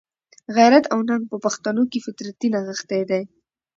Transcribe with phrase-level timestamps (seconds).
[0.55, 3.23] غیرت او ننګ په پښتنو کښي فطرتي نغښتی دئ.